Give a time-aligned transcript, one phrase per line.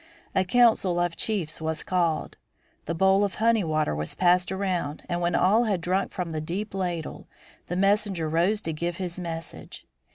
[0.33, 2.35] A council of chiefs was called.
[2.85, 6.41] The bowl of honey water was passed around and when all had drunk from the
[6.41, 7.27] deep ladle,
[7.67, 9.85] the messenger rose to give his message.